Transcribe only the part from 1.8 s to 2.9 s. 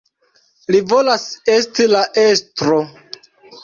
la estro.